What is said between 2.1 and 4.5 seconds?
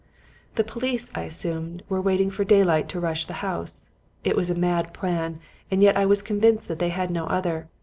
for daylight to rush the house. It was